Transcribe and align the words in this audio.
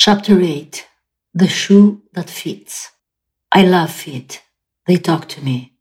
Chapter 0.00 0.40
8 0.40 0.86
The 1.34 1.48
Shoe 1.48 2.02
That 2.12 2.30
Fits. 2.30 2.92
I 3.50 3.64
love 3.64 3.90
feet. 3.90 4.44
They 4.86 4.96
talk 4.96 5.26
to 5.30 5.44
me. 5.44 5.74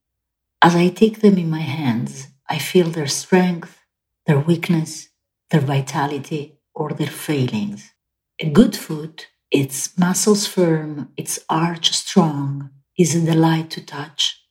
As 0.60 0.76
I 0.76 0.90
take 0.90 1.22
them 1.22 1.38
in 1.38 1.52
my 1.52 1.62
hands, 1.62 2.26
I 2.50 2.58
feel 2.58 2.88
their 2.90 3.06
strength, 3.06 3.78
their 4.26 4.40
weakness, 4.40 5.10
their 5.52 5.62
vitality, 5.62 6.58
or 6.74 6.94
their 6.94 7.12
failings. 7.12 7.94
A 8.40 8.50
good 8.50 8.76
foot, 8.76 9.28
its 9.52 9.96
muscles 10.00 10.48
firm, 10.48 11.10
its 11.16 11.38
arch 11.48 11.92
strong, 11.92 12.72
is 12.98 13.14
a 13.14 13.22
delight 13.24 13.70
to 13.70 13.86
touch, 13.86 14.42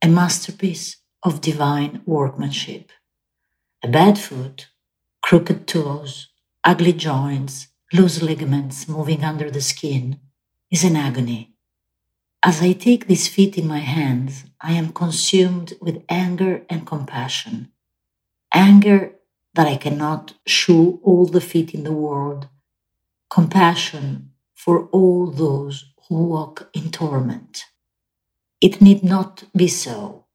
a 0.00 0.06
masterpiece 0.06 0.98
of 1.24 1.40
divine 1.40 2.02
workmanship. 2.06 2.92
A 3.82 3.88
bad 3.88 4.20
foot, 4.20 4.68
crooked 5.20 5.66
toes, 5.66 6.28
ugly 6.62 6.92
joints, 6.92 7.66
loose 7.92 8.22
ligaments 8.22 8.88
moving 8.88 9.24
under 9.24 9.50
the 9.50 9.60
skin, 9.60 10.20
is 10.70 10.84
an 10.84 10.96
agony. 10.96 11.54
As 12.42 12.62
I 12.62 12.72
take 12.72 13.06
these 13.06 13.28
feet 13.28 13.58
in 13.58 13.66
my 13.66 13.80
hands, 13.80 14.44
I 14.60 14.72
am 14.72 14.92
consumed 14.92 15.74
with 15.80 16.04
anger 16.08 16.62
and 16.70 16.86
compassion. 16.86 17.72
Anger 18.54 19.16
that 19.54 19.66
I 19.66 19.76
cannot 19.76 20.34
shoe 20.46 21.00
all 21.02 21.26
the 21.26 21.40
feet 21.40 21.74
in 21.74 21.82
the 21.84 21.92
world. 21.92 22.48
Compassion 23.28 24.30
for 24.54 24.86
all 24.86 25.26
those 25.26 25.92
who 26.08 26.24
walk 26.24 26.70
in 26.72 26.90
torment. 26.90 27.64
It 28.60 28.80
need 28.80 29.02
not 29.02 29.44
be 29.54 29.66
so. 29.68 30.26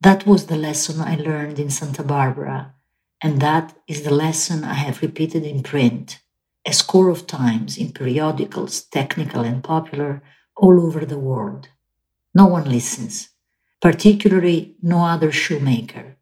That 0.00 0.26
was 0.26 0.46
the 0.46 0.56
lesson 0.56 1.00
I 1.00 1.16
learned 1.16 1.58
in 1.58 1.70
Santa 1.70 2.02
Barbara, 2.02 2.74
and 3.20 3.40
that 3.40 3.76
is 3.86 4.02
the 4.02 4.14
lesson 4.14 4.64
I 4.64 4.74
have 4.74 5.02
repeated 5.02 5.44
in 5.44 5.62
print 5.62 6.21
a 6.66 6.72
score 6.72 7.08
of 7.08 7.26
times 7.26 7.76
in 7.76 7.92
periodicals, 7.92 8.82
technical 8.82 9.42
and 9.42 9.62
popular, 9.64 10.22
all 10.56 10.80
over 10.80 11.04
the 11.04 11.18
world. 11.18 11.68
No 12.34 12.46
one 12.46 12.68
listens, 12.68 13.30
particularly 13.80 14.76
no 14.82 15.04
other 15.04 15.32
shoemaker. 15.32 16.16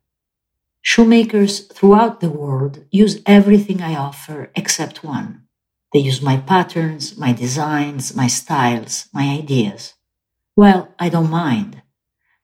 Shoemakers 0.82 1.66
throughout 1.66 2.20
the 2.20 2.30
world 2.30 2.84
use 2.90 3.20
everything 3.26 3.82
I 3.82 3.94
offer 3.96 4.50
except 4.56 5.04
one. 5.04 5.42
They 5.92 5.98
use 5.98 6.22
my 6.22 6.36
patterns, 6.36 7.18
my 7.18 7.32
designs, 7.32 8.14
my 8.14 8.28
styles, 8.28 9.08
my 9.12 9.24
ideas. 9.30 9.94
Well, 10.56 10.94
I 10.98 11.08
don't 11.08 11.30
mind. 11.30 11.82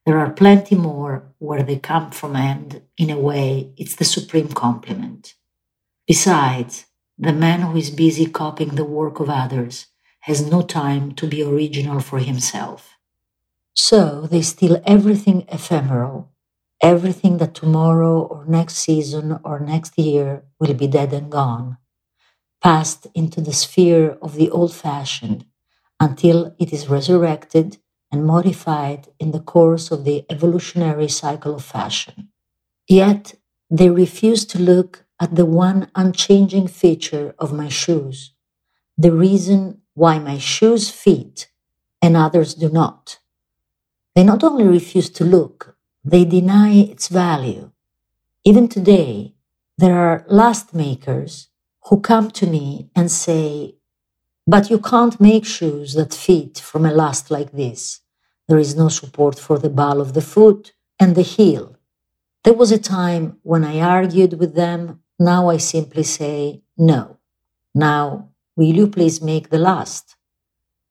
There 0.04 0.18
are 0.18 0.30
plenty 0.30 0.74
more 0.74 1.32
where 1.38 1.62
they 1.62 1.78
come 1.78 2.10
from, 2.10 2.36
and 2.36 2.82
in 2.96 3.10
a 3.10 3.18
way, 3.18 3.72
it's 3.76 3.96
the 3.96 4.04
supreme 4.04 4.48
compliment. 4.48 5.34
Besides, 6.06 6.85
the 7.18 7.32
man 7.32 7.60
who 7.62 7.76
is 7.76 7.90
busy 7.90 8.26
copying 8.26 8.74
the 8.74 8.84
work 8.84 9.20
of 9.20 9.28
others 9.30 9.86
has 10.20 10.50
no 10.50 10.62
time 10.62 11.12
to 11.14 11.26
be 11.26 11.42
original 11.42 12.00
for 12.00 12.18
himself. 12.18 12.96
So 13.74 14.22
they 14.26 14.42
steal 14.42 14.82
everything 14.86 15.44
ephemeral, 15.48 16.30
everything 16.82 17.38
that 17.38 17.54
tomorrow 17.54 18.20
or 18.22 18.44
next 18.46 18.76
season 18.76 19.38
or 19.44 19.60
next 19.60 19.98
year 19.98 20.44
will 20.60 20.74
be 20.74 20.88
dead 20.88 21.12
and 21.12 21.30
gone, 21.30 21.78
passed 22.62 23.06
into 23.14 23.40
the 23.40 23.52
sphere 23.52 24.18
of 24.22 24.34
the 24.34 24.50
old 24.50 24.74
fashioned 24.74 25.44
until 26.00 26.54
it 26.58 26.72
is 26.72 26.88
resurrected 26.88 27.78
and 28.12 28.26
modified 28.26 29.08
in 29.20 29.32
the 29.32 29.40
course 29.40 29.90
of 29.90 30.04
the 30.04 30.24
evolutionary 30.30 31.08
cycle 31.08 31.54
of 31.56 31.64
fashion. 31.64 32.30
Yet 32.88 33.36
they 33.70 33.90
refuse 33.90 34.46
to 34.48 34.60
look 34.60 35.05
at 35.20 35.34
the 35.34 35.46
one 35.46 35.90
unchanging 35.94 36.68
feature 36.68 37.34
of 37.38 37.52
my 37.52 37.68
shoes, 37.68 38.32
the 38.98 39.12
reason 39.12 39.80
why 39.94 40.18
my 40.18 40.38
shoes 40.38 40.90
fit 40.90 41.48
and 42.02 42.16
others 42.16 42.54
do 42.54 42.68
not. 42.68 43.18
They 44.14 44.24
not 44.24 44.44
only 44.44 44.64
refuse 44.64 45.10
to 45.10 45.24
look, 45.24 45.76
they 46.04 46.24
deny 46.24 46.72
its 46.72 47.08
value. 47.08 47.70
Even 48.44 48.68
today, 48.68 49.34
there 49.78 49.98
are 49.98 50.24
last 50.28 50.72
makers 50.74 51.48
who 51.86 52.00
come 52.00 52.30
to 52.32 52.46
me 52.46 52.90
and 52.94 53.10
say, 53.10 53.76
But 54.46 54.70
you 54.70 54.78
can't 54.78 55.20
make 55.20 55.44
shoes 55.44 55.94
that 55.94 56.14
fit 56.14 56.58
from 56.58 56.86
a 56.86 56.92
last 56.92 57.30
like 57.30 57.52
this. 57.52 58.00
There 58.48 58.58
is 58.58 58.76
no 58.76 58.88
support 58.88 59.38
for 59.38 59.58
the 59.58 59.70
ball 59.70 60.00
of 60.00 60.14
the 60.14 60.22
foot 60.22 60.72
and 61.00 61.14
the 61.14 61.22
heel. 61.22 61.76
There 62.44 62.54
was 62.54 62.70
a 62.70 62.78
time 62.78 63.38
when 63.42 63.64
I 63.64 63.80
argued 63.80 64.38
with 64.38 64.54
them 64.54 65.00
now 65.18 65.48
I 65.48 65.56
simply 65.58 66.02
say 66.02 66.62
no. 66.76 67.18
Now, 67.74 68.30
will 68.56 68.74
you 68.74 68.88
please 68.88 69.20
make 69.22 69.50
the 69.50 69.58
last? 69.58 70.16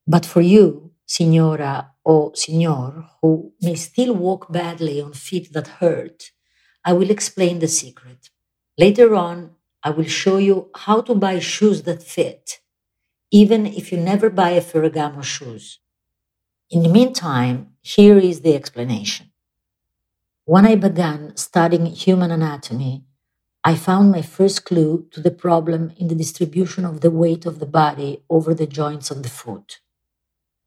But 0.07 0.25
for 0.25 0.41
you, 0.41 0.91
signora 1.05 1.91
or 2.03 2.35
signor, 2.35 3.09
who 3.21 3.53
may 3.61 3.75
still 3.75 4.13
walk 4.13 4.51
badly 4.51 5.01
on 5.01 5.13
feet 5.13 5.53
that 5.53 5.67
hurt, 5.79 6.31
I 6.83 6.93
will 6.93 7.09
explain 7.09 7.59
the 7.59 7.67
secret. 7.67 8.29
Later 8.77 9.15
on, 9.15 9.51
I 9.83 9.91
will 9.91 10.05
show 10.05 10.37
you 10.37 10.69
how 10.75 11.01
to 11.01 11.15
buy 11.15 11.39
shoes 11.39 11.83
that 11.83 12.03
fit, 12.03 12.59
even 13.31 13.65
if 13.65 13.91
you 13.91 13.97
never 13.99 14.29
buy 14.29 14.51
a 14.51 14.61
Ferragamo 14.61 15.23
shoes. 15.23 15.79
In 16.69 16.83
the 16.83 16.89
meantime, 16.89 17.73
here 17.81 18.17
is 18.17 18.41
the 18.41 18.55
explanation. 18.55 19.31
When 20.45 20.65
I 20.65 20.75
began 20.75 21.35
studying 21.37 21.87
human 21.87 22.31
anatomy, 22.31 23.03
I 23.67 23.75
found 23.75 24.11
my 24.11 24.21
first 24.21 24.63
clue 24.63 25.07
to 25.09 25.19
the 25.19 25.31
problem 25.31 25.91
in 25.97 26.07
the 26.07 26.13
distribution 26.23 26.85
of 26.85 27.01
the 27.01 27.09
weight 27.09 27.47
of 27.47 27.57
the 27.57 27.65
body 27.65 28.21
over 28.29 28.53
the 28.53 28.67
joints 28.67 29.09
of 29.09 29.23
the 29.23 29.29
foot. 29.41 29.79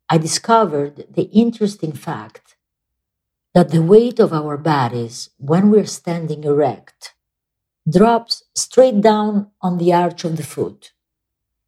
I 0.09 0.19
discovered 0.19 1.07
the 1.09 1.31
interesting 1.45 1.93
fact 1.93 2.57
that 3.55 3.71
the 3.71 3.83
weight 3.83 4.19
of 4.19 4.33
our 4.33 4.57
bodies 4.57 5.31
when 5.39 5.71
we're 5.71 5.87
standing 6.01 6.43
erect 6.43 7.15
drops 7.89 8.43
straight 8.57 9.01
down 9.01 9.53
on 9.63 9.79
the 9.79 9.93
arch 9.93 10.25
of 10.25 10.37
the 10.37 10.43
foot. 10.57 10.91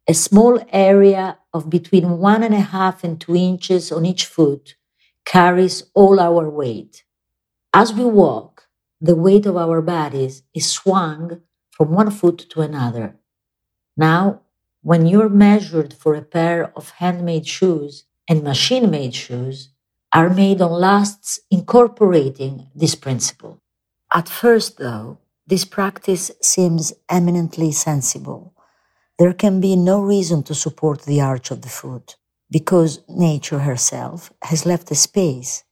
A 0.09 0.13
small 0.13 0.59
area 0.73 1.37
of 1.53 1.69
between 1.69 2.19
one 2.19 2.43
and 2.43 2.53
a 2.53 2.67
half 2.75 3.05
and 3.05 3.21
two 3.21 3.37
inches 3.37 3.89
on 3.89 4.05
each 4.05 4.25
foot 4.25 4.75
carries 5.23 5.83
all 5.93 6.19
our 6.19 6.49
weight. 6.49 7.05
As 7.73 7.93
we 7.93 8.03
walk, 8.03 8.50
the 9.01 9.15
weight 9.15 9.47
of 9.47 9.57
our 9.57 9.81
bodies 9.81 10.43
is 10.53 10.71
swung 10.71 11.41
from 11.71 11.91
one 11.91 12.11
foot 12.11 12.37
to 12.51 12.61
another. 12.61 13.15
Now, 13.97 14.41
when 14.83 15.07
you're 15.07 15.29
measured 15.29 15.93
for 15.93 16.13
a 16.15 16.21
pair 16.21 16.71
of 16.75 16.91
handmade 16.91 17.47
shoes 17.47 18.05
and 18.29 18.43
machine 18.43 18.89
made 18.91 19.15
shoes, 19.15 19.69
are 20.13 20.29
made 20.29 20.61
on 20.61 20.71
lasts 20.71 21.39
incorporating 21.49 22.67
this 22.75 22.95
principle. 22.95 23.61
At 24.13 24.27
first, 24.27 24.77
though, 24.77 25.19
this 25.47 25.65
practice 25.65 26.31
seems 26.41 26.93
eminently 27.09 27.71
sensible. 27.71 28.53
There 29.17 29.33
can 29.33 29.61
be 29.61 29.75
no 29.75 30.01
reason 30.01 30.43
to 30.43 30.55
support 30.55 31.03
the 31.03 31.21
arch 31.21 31.51
of 31.51 31.61
the 31.61 31.69
foot 31.69 32.17
because 32.49 32.99
nature 33.07 33.59
herself 33.59 34.33
has 34.43 34.65
left 34.65 34.91
a 34.91 34.95
space 34.95 35.63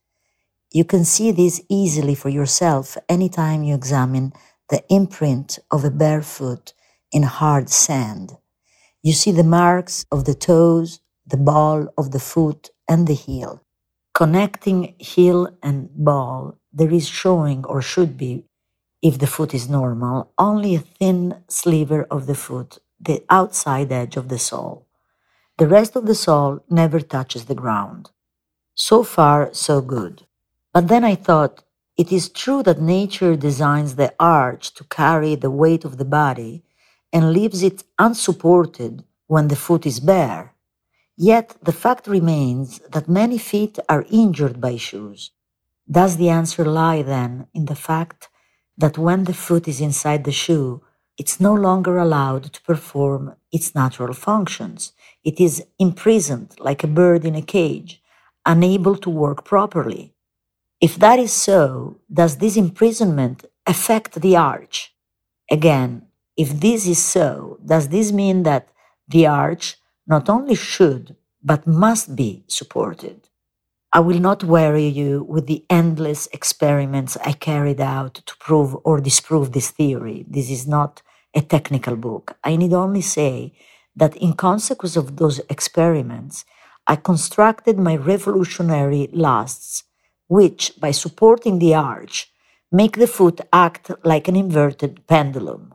you 0.72 0.84
can 0.84 1.04
see 1.04 1.32
this 1.32 1.60
easily 1.68 2.14
for 2.14 2.28
yourself 2.28 2.96
anytime 3.08 3.64
you 3.64 3.74
examine 3.74 4.32
the 4.68 4.84
imprint 4.88 5.58
of 5.70 5.84
a 5.84 5.90
bare 5.90 6.22
foot 6.22 6.74
in 7.12 7.24
hard 7.24 7.68
sand. 7.68 8.36
You 9.02 9.12
see 9.12 9.32
the 9.32 9.44
marks 9.44 10.06
of 10.12 10.26
the 10.26 10.34
toes, 10.34 11.00
the 11.26 11.36
ball 11.36 11.88
of 11.98 12.12
the 12.12 12.20
foot, 12.20 12.70
and 12.88 13.06
the 13.06 13.14
heel. 13.14 13.64
Connecting 14.14 14.94
heel 14.98 15.48
and 15.62 15.88
ball, 15.94 16.58
there 16.72 16.92
is 16.92 17.08
showing, 17.08 17.64
or 17.64 17.82
should 17.82 18.16
be, 18.16 18.44
if 19.02 19.18
the 19.18 19.26
foot 19.26 19.54
is 19.54 19.68
normal, 19.68 20.32
only 20.38 20.74
a 20.74 20.80
thin 20.80 21.42
sliver 21.48 22.04
of 22.10 22.26
the 22.26 22.34
foot, 22.34 22.78
the 23.00 23.24
outside 23.30 23.90
edge 23.90 24.16
of 24.16 24.28
the 24.28 24.38
sole. 24.38 24.86
The 25.58 25.68
rest 25.68 25.96
of 25.96 26.06
the 26.06 26.14
sole 26.14 26.60
never 26.70 27.00
touches 27.00 27.46
the 27.46 27.54
ground. 27.54 28.10
So 28.74 29.02
far, 29.02 29.52
so 29.52 29.80
good. 29.80 30.26
But 30.72 30.88
then 30.88 31.04
I 31.04 31.14
thought, 31.16 31.64
it 31.96 32.12
is 32.12 32.28
true 32.28 32.62
that 32.62 32.80
nature 32.80 33.36
designs 33.36 33.96
the 33.96 34.14
arch 34.18 34.72
to 34.74 34.84
carry 34.84 35.34
the 35.34 35.50
weight 35.50 35.84
of 35.84 35.98
the 35.98 36.04
body 36.04 36.62
and 37.12 37.32
leaves 37.32 37.62
it 37.62 37.82
unsupported 37.98 39.04
when 39.26 39.48
the 39.48 39.56
foot 39.56 39.84
is 39.84 40.00
bare. 40.00 40.54
Yet 41.16 41.56
the 41.62 41.72
fact 41.72 42.06
remains 42.06 42.78
that 42.92 43.08
many 43.08 43.36
feet 43.36 43.78
are 43.88 44.06
injured 44.10 44.60
by 44.60 44.76
shoes. 44.76 45.32
Does 45.90 46.16
the 46.16 46.30
answer 46.30 46.64
lie 46.64 47.02
then 47.02 47.48
in 47.52 47.66
the 47.66 47.74
fact 47.74 48.28
that 48.78 48.96
when 48.96 49.24
the 49.24 49.34
foot 49.34 49.68
is 49.68 49.80
inside 49.80 50.24
the 50.24 50.32
shoe, 50.32 50.82
it's 51.18 51.40
no 51.40 51.52
longer 51.52 51.98
allowed 51.98 52.44
to 52.52 52.62
perform 52.62 53.34
its 53.52 53.74
natural 53.74 54.14
functions? 54.14 54.92
It 55.24 55.40
is 55.40 55.64
imprisoned 55.78 56.54
like 56.58 56.82
a 56.82 56.94
bird 57.00 57.24
in 57.24 57.34
a 57.34 57.42
cage, 57.42 58.00
unable 58.46 58.96
to 58.96 59.10
work 59.10 59.44
properly. 59.44 60.14
If 60.80 60.98
that 60.98 61.18
is 61.18 61.32
so, 61.32 61.98
does 62.12 62.38
this 62.38 62.56
imprisonment 62.56 63.44
affect 63.66 64.20
the 64.20 64.36
arch? 64.36 64.94
Again, 65.50 66.06
if 66.36 66.58
this 66.60 66.86
is 66.86 67.02
so, 67.02 67.58
does 67.64 67.88
this 67.88 68.12
mean 68.12 68.44
that 68.44 68.68
the 69.08 69.26
arch 69.26 69.76
not 70.06 70.28
only 70.28 70.54
should, 70.54 71.16
but 71.42 71.66
must 71.66 72.16
be 72.16 72.44
supported. 72.48 73.28
I 73.92 74.00
will 74.00 74.20
not 74.20 74.44
weary 74.44 74.86
you 74.86 75.24
with 75.24 75.46
the 75.46 75.64
endless 75.68 76.28
experiments 76.32 77.16
I 77.24 77.32
carried 77.32 77.80
out 77.80 78.14
to 78.26 78.36
prove 78.38 78.76
or 78.84 79.00
disprove 79.00 79.52
this 79.52 79.70
theory. 79.70 80.24
This 80.28 80.48
is 80.50 80.66
not 80.66 81.02
a 81.34 81.40
technical 81.42 81.96
book. 81.96 82.36
I 82.44 82.56
need 82.56 82.72
only 82.72 83.00
say 83.02 83.52
that 83.96 84.16
in 84.16 84.34
consequence 84.34 84.96
of 84.96 85.16
those 85.16 85.40
experiments, 85.50 86.44
I 86.86 86.96
constructed 86.96 87.78
my 87.78 87.96
revolutionary 87.96 89.08
lasts, 89.12 89.84
which, 90.30 90.74
by 90.78 90.92
supporting 90.92 91.58
the 91.58 91.74
arch, 91.74 92.32
make 92.70 92.96
the 92.96 93.08
foot 93.08 93.40
act 93.52 93.90
like 94.04 94.28
an 94.28 94.36
inverted 94.36 95.04
pendulum. 95.08 95.74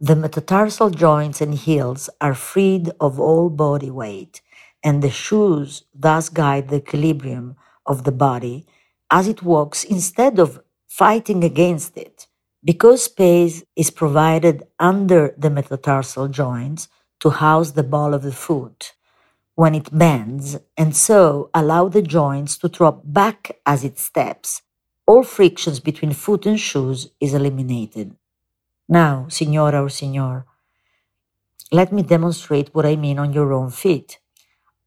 The 0.00 0.16
metatarsal 0.16 0.90
joints 0.90 1.40
and 1.40 1.54
heels 1.54 2.10
are 2.20 2.34
freed 2.34 2.90
of 3.00 3.20
all 3.20 3.50
body 3.50 3.92
weight, 3.92 4.42
and 4.82 5.00
the 5.00 5.10
shoes 5.10 5.84
thus 5.94 6.28
guide 6.28 6.70
the 6.70 6.78
equilibrium 6.78 7.54
of 7.86 8.02
the 8.02 8.10
body 8.10 8.66
as 9.12 9.28
it 9.28 9.44
walks 9.44 9.84
instead 9.84 10.40
of 10.40 10.60
fighting 10.88 11.44
against 11.44 11.96
it. 11.96 12.26
Because 12.64 13.04
space 13.04 13.62
is 13.76 13.92
provided 13.92 14.66
under 14.80 15.34
the 15.38 15.50
metatarsal 15.50 16.26
joints 16.28 16.88
to 17.20 17.30
house 17.30 17.70
the 17.72 17.84
ball 17.84 18.12
of 18.12 18.24
the 18.24 18.32
foot 18.32 18.92
when 19.54 19.74
it 19.74 19.96
bends, 19.96 20.58
and 20.76 20.96
so 20.96 21.50
allow 21.54 21.88
the 21.88 22.02
joints 22.02 22.58
to 22.58 22.68
drop 22.68 23.02
back 23.04 23.58
as 23.66 23.84
it 23.84 23.98
steps, 23.98 24.62
all 25.06 25.22
frictions 25.22 25.80
between 25.80 26.12
foot 26.12 26.46
and 26.46 26.58
shoes 26.58 27.10
is 27.20 27.34
eliminated. 27.34 28.16
Now, 28.88 29.26
signora 29.28 29.82
or 29.84 29.88
signor, 29.90 30.46
let 31.72 31.92
me 31.92 32.02
demonstrate 32.02 32.74
what 32.74 32.86
I 32.86 32.96
mean 32.96 33.18
on 33.18 33.32
your 33.32 33.52
own 33.52 33.70
feet. 33.70 34.18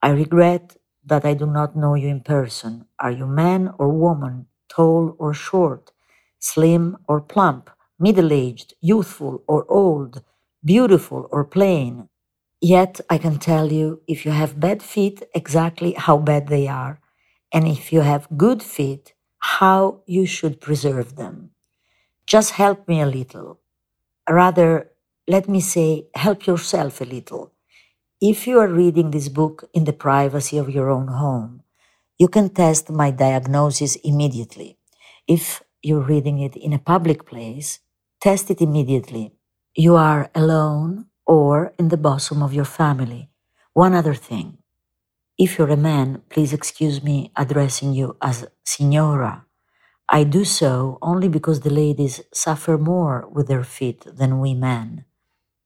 I 0.01 0.09
regret 0.09 0.77
that 1.05 1.25
I 1.25 1.33
do 1.33 1.45
not 1.45 1.75
know 1.75 1.95
you 1.95 2.07
in 2.09 2.21
person. 2.21 2.85
Are 2.99 3.11
you 3.11 3.27
man 3.27 3.73
or 3.77 3.89
woman, 3.89 4.47
tall 4.69 5.15
or 5.19 5.33
short, 5.33 5.91
slim 6.39 6.97
or 7.07 7.21
plump, 7.21 7.69
middle 7.99 8.33
aged, 8.33 8.73
youthful 8.81 9.43
or 9.47 9.65
old, 9.71 10.23
beautiful 10.63 11.27
or 11.31 11.45
plain? 11.45 12.09
Yet 12.61 13.01
I 13.09 13.17
can 13.17 13.37
tell 13.39 13.71
you 13.71 14.01
if 14.07 14.25
you 14.25 14.31
have 14.31 14.59
bad 14.59 14.81
feet, 14.81 15.23
exactly 15.33 15.93
how 15.93 16.17
bad 16.17 16.47
they 16.47 16.67
are, 16.67 16.99
and 17.53 17.67
if 17.67 17.93
you 17.93 18.01
have 18.01 18.27
good 18.37 18.63
feet, 18.63 19.13
how 19.39 20.01
you 20.05 20.25
should 20.25 20.59
preserve 20.59 21.15
them. 21.15 21.51
Just 22.27 22.51
help 22.53 22.87
me 22.87 23.01
a 23.01 23.07
little. 23.07 23.59
Rather, 24.29 24.91
let 25.27 25.49
me 25.49 25.61
say, 25.61 26.07
help 26.15 26.47
yourself 26.47 27.01
a 27.01 27.05
little. 27.05 27.53
If 28.21 28.47
you 28.47 28.59
are 28.59 28.69
reading 28.69 29.11
this 29.11 29.29
book 29.29 29.69
in 29.73 29.85
the 29.85 29.93
privacy 29.93 30.57
of 30.57 30.69
your 30.69 30.91
own 30.91 31.09
home, 31.09 31.63
you 32.19 32.29
can 32.29 32.49
test 32.51 32.91
my 32.91 33.11
diagnosis 33.11 33.97
immediately. 33.97 34.77
If 35.27 35.63
you're 35.83 36.01
reading 36.01 36.39
it 36.39 36.55
in 36.57 36.73
a 36.73 36.79
public 36.79 37.27
place, 37.27 37.81
test 38.21 38.51
it 38.51 38.61
immediately. 38.61 39.33
You 39.75 39.97
are 39.97 40.31
alone 40.35 41.06
or 41.27 41.73
in 41.79 41.89
the 41.89 41.97
bosom 41.97 42.43
of 42.43 42.53
your 42.55 42.65
family. 42.65 43.29
One 43.73 43.95
other 43.95 44.15
thing. 44.15 44.59
If 45.37 45.57
you're 45.59 45.69
a 45.71 45.77
man, 45.77 46.23
please 46.29 46.53
excuse 46.53 47.03
me 47.03 47.31
addressing 47.35 47.93
you 47.93 48.17
as 48.21 48.47
Signora. 48.65 49.45
I 50.09 50.23
do 50.23 50.45
so 50.45 50.99
only 51.01 51.29
because 51.29 51.61
the 51.61 51.71
ladies 51.71 52.21
suffer 52.33 52.77
more 52.77 53.27
with 53.31 53.47
their 53.47 53.63
feet 53.63 54.05
than 54.07 54.39
we 54.39 54.53
men. 54.55 55.05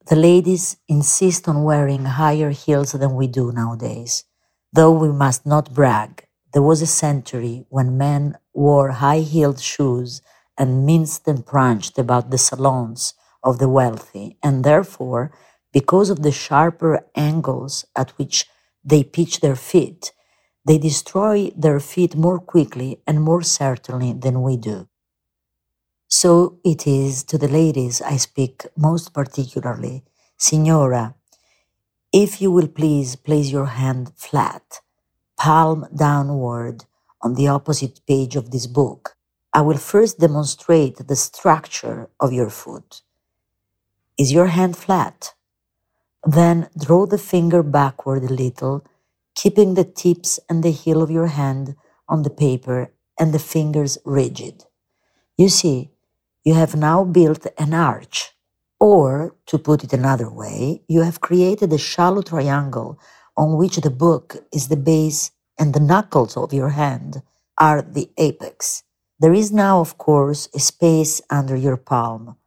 The 0.09 0.17
ladies 0.17 0.77
insist 0.89 1.47
on 1.47 1.63
wearing 1.63 2.05
higher 2.05 2.51
heels 2.51 2.93
than 2.93 3.15
we 3.15 3.27
do 3.27 3.51
nowadays. 3.53 4.25
Though 4.73 4.91
we 4.91 5.11
must 5.11 5.45
not 5.45 5.73
brag, 5.73 6.27
there 6.53 6.63
was 6.63 6.81
a 6.81 6.87
century 6.87 7.65
when 7.69 7.97
men 7.99 8.37
wore 8.53 8.91
high 8.91 9.19
heeled 9.21 9.61
shoes 9.61 10.21
and 10.57 10.85
minced 10.85 11.27
and 11.27 11.45
pranced 11.45 11.99
about 11.99 12.31
the 12.31 12.39
salons 12.39 13.13
of 13.43 13.59
the 13.59 13.69
wealthy, 13.69 14.37
and 14.43 14.63
therefore, 14.65 15.31
because 15.73 16.09
of 16.09 16.23
the 16.23 16.31
sharper 16.31 17.05
angles 17.15 17.85
at 17.95 18.11
which 18.11 18.47
they 18.83 19.03
pitch 19.03 19.41
their 19.41 19.55
feet, 19.55 20.11
they 20.65 20.77
destroy 20.77 21.51
their 21.55 21.79
feet 21.79 22.15
more 22.15 22.39
quickly 22.39 23.01
and 23.07 23.21
more 23.21 23.41
certainly 23.41 24.13
than 24.13 24.41
we 24.41 24.57
do. 24.57 24.87
So 26.09 26.59
it 26.63 26.87
is 26.87 27.23
to 27.25 27.37
the 27.37 27.47
ladies 27.47 28.01
I 28.01 28.17
speak 28.17 28.65
most 28.77 29.13
particularly. 29.13 30.03
Signora, 30.37 31.15
if 32.13 32.41
you 32.41 32.51
will 32.51 32.67
please 32.67 33.15
place 33.15 33.51
your 33.51 33.67
hand 33.67 34.13
flat, 34.17 34.81
palm 35.37 35.87
downward, 35.95 36.85
on 37.21 37.35
the 37.35 37.47
opposite 37.47 38.01
page 38.07 38.35
of 38.35 38.51
this 38.51 38.67
book, 38.67 39.15
I 39.53 39.61
will 39.61 39.77
first 39.77 40.19
demonstrate 40.19 41.07
the 41.07 41.15
structure 41.15 42.09
of 42.19 42.33
your 42.33 42.49
foot. 42.49 43.01
Is 44.17 44.31
your 44.33 44.47
hand 44.47 44.77
flat? 44.77 45.33
Then 46.25 46.69
draw 46.77 47.05
the 47.05 47.17
finger 47.17 47.63
backward 47.63 48.23
a 48.23 48.33
little 48.33 48.85
keeping 49.35 49.73
the 49.73 49.83
tips 49.85 50.39
and 50.49 50.63
the 50.63 50.71
heel 50.71 51.01
of 51.01 51.11
your 51.11 51.27
hand 51.27 51.75
on 52.07 52.23
the 52.23 52.29
paper 52.29 52.91
and 53.19 53.33
the 53.33 53.39
fingers 53.39 53.97
rigid. 54.05 54.65
You 55.37 55.49
see, 55.49 55.91
you 56.43 56.53
have 56.53 56.75
now 56.75 57.03
built 57.03 57.47
an 57.57 57.73
arch. 57.73 58.31
Or, 58.79 59.35
to 59.45 59.59
put 59.59 59.83
it 59.83 59.93
another 59.93 60.29
way, 60.29 60.83
you 60.87 61.01
have 61.01 61.21
created 61.21 61.71
a 61.71 61.77
shallow 61.77 62.21
triangle 62.21 62.99
on 63.37 63.57
which 63.57 63.77
the 63.77 63.91
book 63.91 64.37
is 64.51 64.67
the 64.67 64.77
base 64.77 65.31
and 65.59 65.73
the 65.73 65.79
knuckles 65.79 66.35
of 66.35 66.53
your 66.53 66.69
hand 66.69 67.21
are 67.57 67.81
the 67.81 68.09
apex. 68.17 68.83
There 69.19 69.33
is 69.33 69.51
now, 69.51 69.81
of 69.81 69.97
course, 69.99 70.49
a 70.55 70.59
space 70.59 71.21
under 71.29 71.55
your 71.55 71.77
palm. 71.77 72.37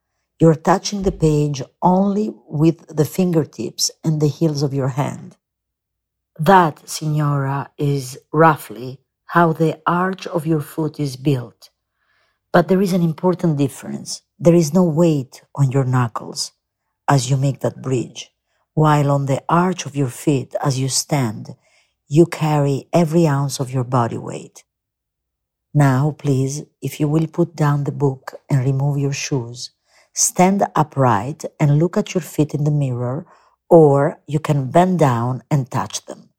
You're 0.41 0.57
touching 0.57 1.03
the 1.03 1.13
page 1.13 1.63
only 1.83 2.35
with 2.49 2.97
the 2.97 3.05
fingertips 3.05 3.91
and 4.03 4.21
the 4.21 4.29
heels 4.29 4.63
of 4.63 4.75
your 4.75 4.89
hand. 4.89 5.37
That, 6.39 6.89
Signora, 6.89 7.71
is 7.79 8.19
roughly 8.33 9.01
how 9.27 9.53
the 9.53 9.81
arch 9.87 10.27
of 10.27 10.47
your 10.47 10.61
foot 10.61 10.99
is 10.99 11.17
built. 11.17 11.71
But 12.53 12.69
there 12.69 12.83
is 12.83 12.93
an 12.93 13.03
important 13.03 13.59
difference. 13.59 14.23
There 14.39 14.55
is 14.55 14.75
no 14.75 14.85
weight 14.85 15.43
on 15.55 15.71
your 15.71 15.85
knuckles 15.85 16.53
as 17.09 17.31
you 17.31 17.37
make 17.37 17.61
that 17.61 17.83
bridge, 17.83 18.31
while 18.75 19.11
on 19.11 19.27
the 19.27 19.43
arch 19.49 19.87
of 19.87 19.97
your 19.97 20.09
feet 20.09 20.55
as 20.65 20.81
you 20.81 20.89
stand, 20.89 21.55
you 22.09 22.27
carry 22.27 22.89
every 22.93 23.27
ounce 23.27 23.61
of 23.61 23.70
your 23.73 23.85
body 23.85 24.19
weight. 24.19 24.65
Now, 25.75 26.15
please, 26.19 26.65
if 26.82 27.01
you 27.01 27.08
will 27.08 27.27
put 27.27 27.56
down 27.56 27.85
the 27.85 27.93
book 27.93 28.35
and 28.51 28.65
remove 28.65 28.99
your 28.99 29.13
shoes, 29.13 29.70
stand 30.15 30.63
upright 30.75 31.44
and 31.61 31.79
look 31.79 31.97
at 31.97 32.15
your 32.15 32.23
feet 32.23 32.55
in 32.55 32.65
the 32.65 32.71
mirror 32.71 33.27
or 33.69 34.21
you 34.27 34.39
can 34.39 34.71
bend 34.71 34.99
down 34.99 35.43
and 35.51 35.71
touch 35.71 36.06
them. 36.06 36.31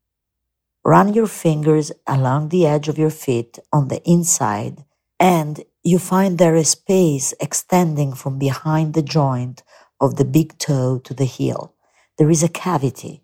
Run 0.86 1.13
your 1.13 1.27
fingers 1.27 1.91
along 2.08 2.50
the 2.50 2.65
edge 2.65 2.88
of 2.88 2.98
your 2.98 3.10
feet 3.10 3.58
on 3.74 3.88
the 3.88 4.01
inside, 4.10 4.86
and 5.20 5.63
you 5.84 6.00
find 6.00 6.38
there 6.38 6.55
is 6.55 6.70
space 6.70 7.34
extending 7.39 8.13
from 8.13 8.38
behind 8.38 8.94
the 8.94 9.01
joint 9.01 9.63
of 10.00 10.15
the 10.15 10.25
big 10.25 10.58
toe 10.60 11.00
to 11.00 11.13
the 11.13 11.25
heel. 11.25 11.74
There 12.17 12.29
is 12.29 12.44
a 12.44 12.50
cavity, 12.50 13.24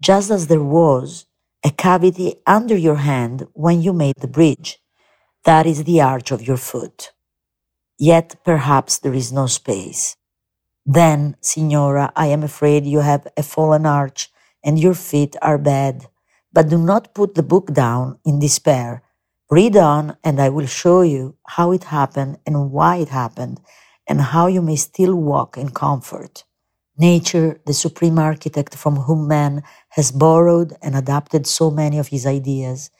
just 0.00 0.30
as 0.30 0.46
there 0.46 0.62
was 0.62 1.26
a 1.64 1.70
cavity 1.70 2.36
under 2.46 2.76
your 2.76 2.96
hand 2.96 3.46
when 3.52 3.82
you 3.82 3.92
made 3.92 4.16
the 4.20 4.28
bridge. 4.28 4.78
That 5.44 5.66
is 5.66 5.84
the 5.84 6.00
arch 6.00 6.30
of 6.30 6.46
your 6.46 6.56
foot. 6.56 7.12
Yet 8.02 8.34
perhaps 8.44 8.98
there 8.98 9.14
is 9.14 9.30
no 9.32 9.46
space. 9.46 10.16
Then, 10.84 11.36
Signora, 11.40 12.12
I 12.16 12.26
am 12.28 12.42
afraid 12.42 12.84
you 12.84 13.00
have 13.00 13.28
a 13.36 13.44
fallen 13.44 13.86
arch 13.86 14.28
and 14.64 14.76
your 14.78 14.94
feet 14.94 15.36
are 15.40 15.58
bad. 15.58 16.08
But 16.52 16.68
do 16.68 16.78
not 16.78 17.14
put 17.14 17.36
the 17.36 17.44
book 17.44 17.72
down 17.72 18.18
in 18.24 18.40
despair. 18.40 19.04
Read 19.50 19.76
on, 19.76 20.16
and 20.24 20.40
I 20.40 20.48
will 20.48 20.66
show 20.66 21.02
you 21.02 21.36
how 21.46 21.70
it 21.72 21.84
happened 21.84 22.38
and 22.46 22.72
why 22.72 22.96
it 22.96 23.10
happened, 23.10 23.60
and 24.08 24.20
how 24.20 24.48
you 24.48 24.62
may 24.62 24.76
still 24.76 25.14
walk 25.14 25.56
in 25.56 25.70
comfort. 25.70 26.44
Nature, 26.98 27.60
the 27.66 27.74
supreme 27.74 28.18
architect 28.18 28.74
from 28.74 28.96
whom 29.06 29.28
man 29.28 29.62
has 29.90 30.10
borrowed 30.10 30.74
and 30.82 30.96
adapted 30.96 31.46
so 31.46 31.70
many 31.70 31.98
of 31.98 32.08
his 32.08 32.26
ideas, 32.26 32.90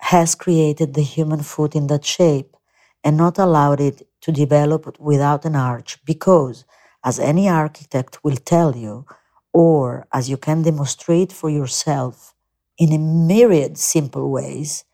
has 0.00 0.34
created 0.34 0.94
the 0.94 1.02
human 1.02 1.42
foot 1.42 1.76
in 1.76 1.86
that 1.88 2.04
shape 2.04 2.56
and 3.04 3.16
not 3.16 3.38
allowed 3.38 3.80
it 3.80 4.07
to 4.28 4.32
develop 4.32 5.00
without 5.00 5.46
an 5.46 5.56
arch 5.56 5.98
because, 6.04 6.66
as 7.04 7.18
any 7.18 7.48
architect 7.48 8.22
will 8.22 8.36
tell 8.36 8.76
you, 8.76 9.06
or 9.54 10.06
as 10.12 10.28
you 10.30 10.36
can 10.36 10.62
demonstrate 10.62 11.32
for 11.32 11.50
yourself 11.50 12.34
in 12.78 12.92
a 12.92 12.98
myriad 12.98 13.78
simple 13.78 14.30
ways, 14.30 14.84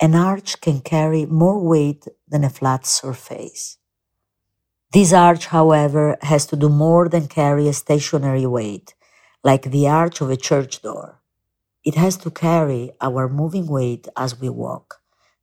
an 0.00 0.14
arch 0.14 0.60
can 0.62 0.80
carry 0.80 1.26
more 1.26 1.60
weight 1.60 2.06
than 2.28 2.44
a 2.44 2.50
flat 2.50 2.86
surface. 2.86 3.78
This 4.92 5.12
arch, 5.12 5.46
however, 5.46 6.16
has 6.22 6.46
to 6.48 6.56
do 6.56 6.68
more 6.70 7.08
than 7.08 7.28
carry 7.28 7.68
a 7.68 7.74
stationary 7.74 8.46
weight, 8.46 8.94
like 9.44 9.64
the 9.70 9.88
arch 9.88 10.20
of 10.22 10.30
a 10.30 10.36
church 10.36 10.82
door. 10.82 11.20
It 11.84 11.96
has 11.96 12.16
to 12.18 12.30
carry 12.30 12.92
our 13.00 13.28
moving 13.28 13.66
weight 13.68 14.08
as 14.16 14.40
we 14.40 14.50
walk. 14.50 15.00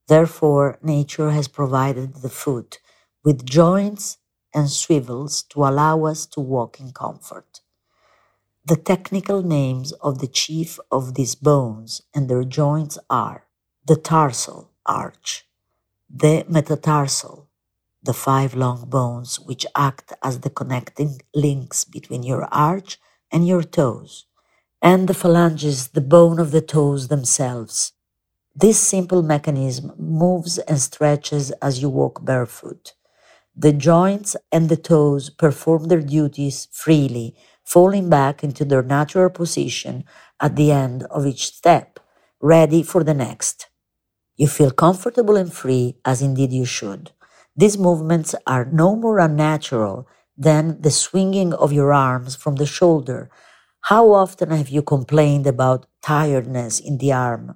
Therefore, 0.08 0.80
nature 0.84 1.32
has 1.32 1.48
provided 1.50 2.16
the 2.18 2.30
foot 2.30 2.80
with 3.24 3.46
joints 3.46 4.18
and 4.54 4.70
swivels 4.70 5.44
to 5.44 5.66
allow 5.66 6.06
us 6.06 6.26
to 6.28 6.40
walk 6.40 6.80
in 6.80 6.92
comfort. 6.92 7.62
The 8.66 8.76
technical 8.78 9.42
names 9.44 9.92
of 9.94 10.20
the 10.20 10.28
chief 10.28 10.80
of 10.92 11.16
these 11.16 11.36
bones 11.36 12.02
and 12.16 12.30
their 12.30 12.44
joints 12.44 12.98
are 13.10 13.48
the 13.88 13.96
tarsal 13.96 14.72
arch, 14.86 15.46
the 16.10 16.46
metatarsal, 16.50 17.50
the 18.04 18.14
five 18.14 18.56
long 18.56 18.90
bones 18.90 19.40
which 19.40 19.66
act 19.76 20.14
as 20.24 20.42
the 20.42 20.50
connecting 20.50 21.22
links 21.36 21.86
between 21.86 22.24
your 22.24 22.46
arch 22.54 23.00
and 23.32 23.48
your 23.48 23.64
toes, 23.64 24.26
and 24.82 25.08
the 25.10 25.14
phalanges, 25.16 25.90
the 25.90 26.02
bone 26.02 26.40
of 26.40 26.52
the 26.52 26.62
toes 26.62 27.10
themselves. 27.10 27.94
This 28.56 28.80
simple 28.80 29.24
mechanism 29.24 29.94
moves 29.98 30.60
and 30.60 30.80
stretches 30.82 31.52
as 31.62 31.82
you 31.82 31.90
walk 31.90 32.26
barefoot. 32.26 32.94
The 33.56 33.74
joints 33.74 34.36
and 34.52 34.70
the 34.70 34.78
toes 34.78 35.30
perform 35.30 35.86
their 35.86 36.02
duties 36.02 36.68
freely, 36.72 37.36
falling 37.64 38.10
back 38.10 38.44
into 38.44 38.66
their 38.66 38.84
natural 38.84 39.30
position 39.30 40.04
at 40.40 40.56
the 40.56 40.72
end 40.72 41.04
of 41.04 41.26
each 41.26 41.48
step, 41.56 42.00
ready 42.42 42.84
for 42.84 43.04
the 43.04 43.14
next. 43.14 43.68
You 44.38 44.48
feel 44.48 44.72
comfortable 44.72 45.38
and 45.38 45.54
free, 45.54 45.98
as 46.06 46.22
indeed 46.22 46.54
you 46.54 46.66
should. 46.66 47.12
These 47.56 47.78
movements 47.78 48.36
are 48.48 48.66
no 48.66 48.96
more 48.96 49.20
unnatural 49.20 50.08
than 50.38 50.82
the 50.82 50.92
swinging 50.92 51.54
of 51.54 51.74
your 51.74 51.94
arms 51.94 52.36
from 52.36 52.56
the 52.56 52.66
shoulder. 52.66 53.30
How 53.82 54.12
often 54.12 54.50
have 54.52 54.70
you 54.70 54.82
complained 54.82 55.48
about 55.48 55.88
tiredness 56.02 56.80
in 56.80 56.98
the 56.98 57.14
arm 57.14 57.56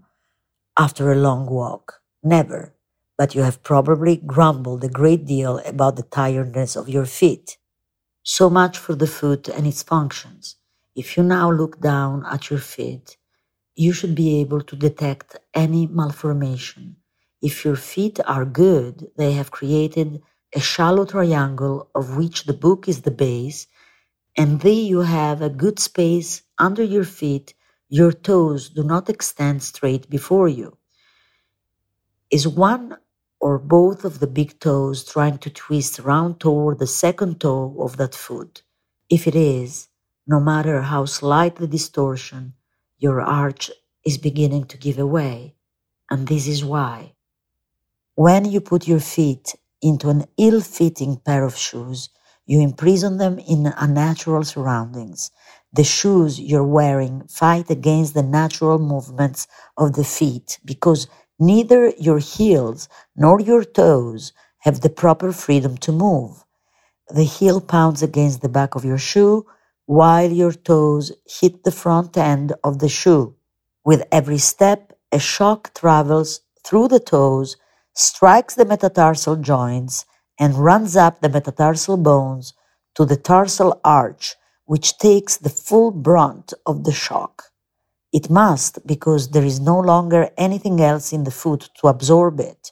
after 0.77 1.11
a 1.11 1.15
long 1.15 1.47
walk? 1.47 2.01
Never. 2.23 2.74
But 3.17 3.35
you 3.35 3.43
have 3.43 3.63
probably 3.63 4.17
grumbled 4.17 4.83
a 4.83 4.89
great 4.89 5.25
deal 5.25 5.59
about 5.65 5.95
the 5.95 6.03
tiredness 6.03 6.75
of 6.75 6.89
your 6.89 7.05
feet. 7.05 7.57
So 8.23 8.49
much 8.49 8.77
for 8.77 8.95
the 8.95 9.07
foot 9.07 9.47
and 9.49 9.67
its 9.67 9.83
functions. 9.83 10.57
If 10.95 11.17
you 11.17 11.23
now 11.23 11.51
look 11.51 11.81
down 11.81 12.25
at 12.25 12.49
your 12.49 12.59
feet, 12.59 13.17
you 13.75 13.93
should 13.93 14.15
be 14.15 14.39
able 14.41 14.61
to 14.61 14.75
detect 14.75 15.37
any 15.53 15.87
malformation. 15.87 16.97
If 17.41 17.65
your 17.65 17.75
feet 17.77 18.19
are 18.25 18.45
good, 18.45 19.07
they 19.17 19.33
have 19.33 19.51
created 19.51 20.21
a 20.53 20.59
shallow 20.59 21.05
triangle 21.05 21.89
of 21.95 22.17
which 22.17 22.45
the 22.45 22.53
book 22.53 22.87
is 22.87 23.01
the 23.01 23.11
base, 23.11 23.67
and 24.37 24.61
there 24.61 24.73
you 24.93 25.01
have 25.01 25.41
a 25.41 25.49
good 25.49 25.79
space 25.79 26.43
under 26.57 26.83
your 26.83 27.05
feet. 27.05 27.53
Your 27.89 28.11
toes 28.11 28.69
do 28.69 28.83
not 28.83 29.09
extend 29.09 29.63
straight 29.63 30.09
before 30.09 30.49
you. 30.49 30.77
Is 32.31 32.47
one 32.47 32.97
or 33.45 33.59
both 33.59 34.05
of 34.05 34.19
the 34.21 34.27
big 34.39 34.59
toes 34.59 35.03
trying 35.05 35.37
to 35.39 35.51
twist 35.51 35.99
round 35.99 36.39
toward 36.39 36.79
the 36.79 36.87
second 37.03 37.39
toe 37.41 37.75
of 37.79 37.97
that 37.97 38.15
foot? 38.15 38.63
If 39.09 39.27
it 39.27 39.35
is, 39.35 39.89
no 40.27 40.39
matter 40.39 40.81
how 40.81 41.05
slight 41.05 41.57
the 41.57 41.67
distortion, 41.67 42.53
your 42.97 43.21
arch 43.21 43.71
is 44.05 44.17
beginning 44.17 44.65
to 44.71 44.77
give 44.85 44.99
away, 44.99 45.55
and 46.11 46.27
this 46.27 46.47
is 46.47 46.65
why. 46.65 47.13
When 48.15 48.45
you 48.45 48.61
put 48.61 48.87
your 48.87 49.01
feet 49.01 49.55
into 49.81 50.09
an 50.09 50.25
ill 50.37 50.61
fitting 50.61 51.17
pair 51.17 51.45
of 51.45 51.57
shoes, 51.57 52.11
you 52.45 52.61
imprison 52.61 53.17
them 53.17 53.39
in 53.39 53.73
unnatural 53.77 54.43
surroundings. 54.45 55.31
The 55.73 55.83
shoes 55.85 56.39
you're 56.39 56.63
wearing 56.79 57.27
fight 57.27 57.71
against 57.71 58.13
the 58.13 58.23
natural 58.23 58.79
movements 58.79 59.47
of 59.77 59.95
the 59.95 60.05
feet 60.05 60.59
because 60.63 61.07
neither 61.39 61.89
your 61.99 62.19
heels 62.19 62.89
nor 63.15 63.39
your 63.41 63.63
toes 63.63 64.33
have 64.59 64.81
the 64.81 64.89
proper 64.89 65.31
freedom 65.31 65.77
to 65.77 65.91
move. 65.91 66.43
The 67.09 67.23
heel 67.23 67.61
pounds 67.61 68.03
against 68.03 68.41
the 68.41 68.49
back 68.49 68.75
of 68.75 68.85
your 68.85 68.97
shoe 68.97 69.45
while 69.85 70.31
your 70.31 70.53
toes 70.53 71.11
hit 71.27 71.63
the 71.63 71.71
front 71.71 72.17
end 72.17 72.53
of 72.63 72.79
the 72.79 72.89
shoe. 72.89 73.35
With 73.85 74.03
every 74.11 74.39
step, 74.39 74.93
a 75.11 75.19
shock 75.19 75.73
travels 75.75 76.41
through 76.65 76.89
the 76.89 76.99
toes, 76.99 77.57
strikes 77.95 78.55
the 78.55 78.65
metatarsal 78.65 79.37
joints, 79.37 80.05
and 80.39 80.55
runs 80.55 80.97
up 80.97 81.21
the 81.21 81.29
metatarsal 81.29 81.97
bones 81.97 82.53
to 82.95 83.05
the 83.05 83.17
tarsal 83.17 83.79
arch, 83.85 84.35
which 84.65 84.97
takes 84.97 85.37
the 85.37 85.49
full 85.49 85.91
brunt 85.91 86.53
of 86.65 86.83
the 86.85 86.93
shock. 86.93 87.45
It 88.17 88.29
must 88.31 88.73
because 88.87 89.23
there 89.31 89.45
is 89.45 89.59
no 89.59 89.79
longer 89.79 90.31
anything 90.37 90.81
else 90.81 91.13
in 91.13 91.25
the 91.25 91.37
foot 91.41 91.69
to 91.79 91.89
absorb 91.89 92.39
it. 92.39 92.71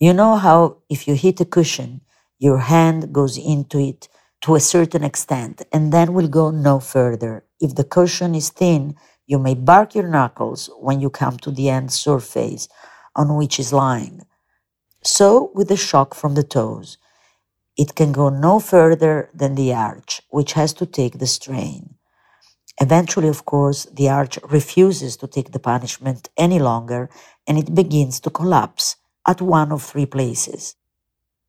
You 0.00 0.14
know 0.14 0.36
how 0.36 0.78
if 0.90 1.08
you 1.08 1.14
hit 1.14 1.40
a 1.40 1.46
cushion, 1.46 2.02
your 2.38 2.58
hand 2.58 3.12
goes 3.12 3.38
into 3.38 3.78
it 3.80 4.08
to 4.42 4.56
a 4.56 4.60
certain 4.74 5.04
extent 5.04 5.62
and 5.72 5.92
then 5.92 6.14
will 6.14 6.28
go 6.28 6.50
no 6.52 6.80
further. 6.80 7.44
If 7.60 7.76
the 7.76 7.84
cushion 7.84 8.34
is 8.34 8.50
thin, 8.50 8.96
you 9.26 9.38
may 9.38 9.54
bark 9.54 9.94
your 9.96 10.08
knuckles 10.08 10.70
when 10.86 11.00
you 11.02 11.10
come 11.10 11.38
to 11.40 11.52
the 11.52 11.70
end 11.70 11.92
surface 11.92 12.68
on 13.16 13.36
which 13.36 13.60
is 13.60 13.72
lying. 13.72 14.22
So 15.04 15.52
with 15.54 15.68
the 15.68 15.78
shock 15.78 16.14
from 16.14 16.34
the 16.36 16.44
toes. 16.58 16.98
It 17.76 17.96
can 17.96 18.12
go 18.12 18.30
no 18.30 18.60
further 18.60 19.30
than 19.34 19.56
the 19.56 19.74
arch, 19.74 20.22
which 20.30 20.54
has 20.54 20.74
to 20.74 20.86
take 20.86 21.18
the 21.18 21.26
strain. 21.28 21.95
Eventually, 22.78 23.28
of 23.28 23.44
course, 23.44 23.86
the 23.86 24.08
arch 24.08 24.38
refuses 24.48 25.16
to 25.18 25.26
take 25.26 25.52
the 25.52 25.58
punishment 25.58 26.28
any 26.36 26.58
longer 26.58 27.08
and 27.46 27.58
it 27.58 27.74
begins 27.74 28.20
to 28.20 28.30
collapse 28.30 28.96
at 29.26 29.40
one 29.40 29.72
of 29.72 29.82
three 29.82 30.06
places. 30.06 30.76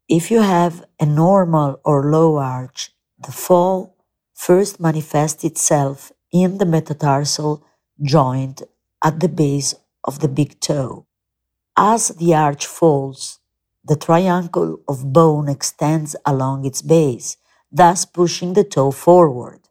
If 0.07 0.31
you 0.31 0.41
have 0.41 0.85
a 0.99 1.05
normal 1.05 1.81
or 1.83 2.09
low 2.09 2.37
arch, 2.37 2.91
the 3.19 3.33
fall 3.33 3.95
first 4.33 4.79
manifests 4.79 5.43
itself 5.43 6.11
in 6.31 6.59
the 6.59 6.65
metatarsal 6.65 7.65
joint 8.01 8.61
at 9.03 9.19
the 9.19 9.27
base 9.27 9.75
of 10.05 10.19
the 10.19 10.29
big 10.29 10.59
toe. 10.61 11.05
As 11.75 12.09
the 12.09 12.33
arch 12.33 12.65
falls, 12.65 13.39
the 13.83 13.95
triangle 13.95 14.79
of 14.87 15.11
bone 15.11 15.49
extends 15.49 16.15
along 16.25 16.65
its 16.65 16.81
base, 16.81 17.37
thus 17.71 18.05
pushing 18.05 18.53
the 18.53 18.63
toe 18.63 18.91
forward. 18.91 19.66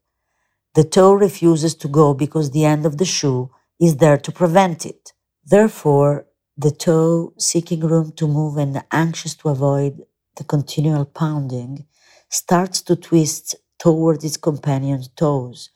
The 0.76 0.84
toe 0.84 1.14
refuses 1.14 1.74
to 1.76 1.88
go 1.88 2.14
because 2.14 2.50
the 2.50 2.66
end 2.66 2.86
of 2.86 2.98
the 2.98 3.06
shoe 3.06 3.50
is 3.80 3.96
there 3.96 4.18
to 4.18 4.30
prevent 4.30 4.86
it. 4.86 5.14
Therefore, 5.44 6.26
the 6.58 6.70
toe, 6.70 7.32
seeking 7.38 7.80
room 7.80 8.12
to 8.12 8.28
move 8.28 8.58
and 8.58 8.84
anxious 8.92 9.34
to 9.36 9.48
avoid 9.48 10.04
the 10.36 10.44
continual 10.44 11.06
pounding, 11.06 11.86
starts 12.28 12.82
to 12.82 12.96
twist 12.96 13.56
toward 13.78 14.22
its 14.22 14.36
companion's 14.36 15.08
toes. 15.08 15.70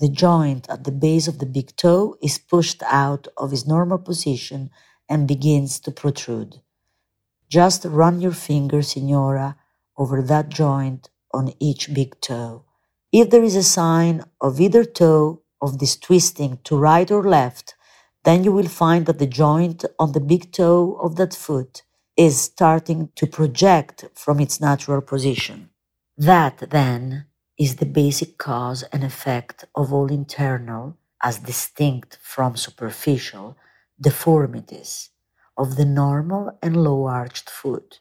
The 0.00 0.08
joint 0.08 0.68
at 0.68 0.84
the 0.84 0.92
base 0.92 1.28
of 1.28 1.38
the 1.38 1.46
big 1.46 1.76
toe 1.76 2.16
is 2.20 2.38
pushed 2.38 2.82
out 2.84 3.28
of 3.36 3.52
its 3.52 3.68
normal 3.68 3.98
position 3.98 4.70
and 5.08 5.28
begins 5.28 5.80
to 5.80 5.92
protrude. 5.92 6.60
Just 7.48 7.84
run 7.84 8.20
your 8.20 8.32
finger, 8.32 8.82
Signora, 8.82 9.56
over 9.96 10.22
that 10.22 10.48
joint 10.48 11.10
on 11.32 11.54
each 11.60 11.94
big 11.94 12.20
toe. 12.20 12.64
If 13.12 13.30
there 13.30 13.42
is 13.42 13.56
a 13.56 13.62
sign 13.62 14.24
of 14.40 14.60
either 14.60 14.84
toe 14.84 15.42
of 15.60 15.78
this 15.78 15.96
twisting 15.96 16.58
to 16.64 16.76
right 16.76 17.10
or 17.10 17.22
left, 17.24 17.74
then 18.24 18.44
you 18.44 18.52
will 18.52 18.68
find 18.68 19.06
that 19.06 19.18
the 19.18 19.26
joint 19.26 19.84
on 19.98 20.12
the 20.12 20.20
big 20.20 20.52
toe 20.52 20.98
of 21.02 21.16
that 21.16 21.34
foot 21.34 21.82
is 22.16 22.40
starting 22.40 23.08
to 23.16 23.26
project 23.26 24.04
from 24.14 24.38
its 24.40 24.60
natural 24.60 25.00
position. 25.00 25.70
That, 26.16 26.70
then, 26.70 27.26
is 27.58 27.76
the 27.76 27.86
basic 27.86 28.38
cause 28.38 28.84
and 28.92 29.02
effect 29.02 29.64
of 29.74 29.92
all 29.92 30.06
internal, 30.12 30.96
as 31.22 31.38
distinct 31.38 32.18
from 32.22 32.56
superficial, 32.56 33.56
deformities 34.00 35.10
of 35.56 35.76
the 35.76 35.84
normal 35.84 36.58
and 36.62 36.76
low 36.82 37.06
arched 37.06 37.50
foot. 37.50 38.00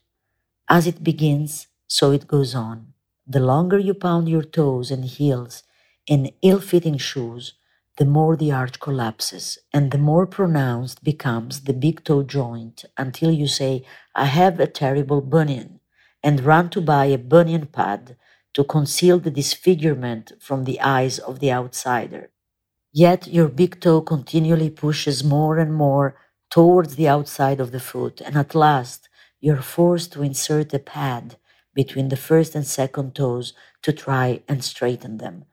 As 0.69 0.85
it 0.85 1.03
begins, 1.03 1.67
so 1.87 2.11
it 2.11 2.27
goes 2.27 2.53
on. 2.53 2.93
The 3.29 3.39
longer 3.39 3.79
you 3.79 3.93
pound 3.93 4.27
your 4.27 4.43
toes 4.43 4.91
and 4.91 5.05
heels 5.05 5.63
in 6.07 6.31
ill 6.41 6.59
fitting 6.59 6.97
shoes, 6.97 7.53
the 7.97 8.05
more 8.05 8.35
the 8.35 8.51
arch 8.51 8.79
collapses 8.79 9.59
and 9.71 9.91
the 9.91 9.99
more 9.99 10.27
pronounced 10.27 11.03
becomes 11.03 11.61
the 11.61 11.73
big 11.73 12.03
toe 12.03 12.23
joint 12.23 12.85
until 12.97 13.31
you 13.31 13.47
say, 13.47 13.85
I 14.15 14.25
have 14.25 14.59
a 14.59 14.67
terrible 14.67 15.21
bunion, 15.21 15.79
and 16.23 16.41
run 16.41 16.71
to 16.71 16.81
buy 16.81 17.05
a 17.05 17.19
bunion 17.19 17.67
pad 17.67 18.17
to 18.55 18.63
conceal 18.65 19.19
the 19.19 19.31
disfigurement 19.31 20.33
from 20.41 20.65
the 20.65 20.81
eyes 20.81 21.19
of 21.19 21.39
the 21.39 21.51
outsider. 21.51 22.31
Yet 22.93 23.27
your 23.27 23.49
big 23.49 23.81
toe 23.81 24.01
continually 24.01 24.69
pushes 24.71 25.23
more 25.23 25.57
and 25.59 25.73
more 25.73 26.15
towards 26.51 26.95
the 26.95 27.07
outside 27.07 27.59
of 27.61 27.71
the 27.71 27.79
foot, 27.79 28.21
and 28.21 28.35
at 28.37 28.55
last 28.55 29.09
you're 29.39 29.61
forced 29.61 30.13
to 30.13 30.23
insert 30.23 30.73
a 30.73 30.79
pad 30.79 31.37
between 31.73 32.09
the 32.09 32.17
first 32.17 32.55
and 32.55 32.65
second 32.67 33.15
toes 33.15 33.53
to 33.83 33.93
try 33.93 34.41
and 34.47 34.63
straighten 34.63 35.17
them. 35.17 35.45